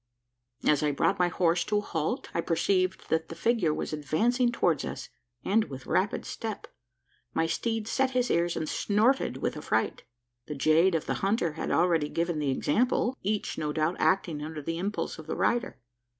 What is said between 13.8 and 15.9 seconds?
acting under the impulse of the rider.